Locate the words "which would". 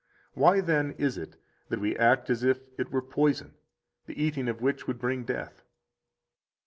4.59-4.97